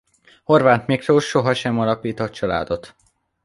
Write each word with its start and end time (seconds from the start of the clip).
Horváth 0.43 0.87
Miklós 0.87 1.25
sohasem 1.25 1.79
alapított 1.79 2.31
családot. 2.31 2.95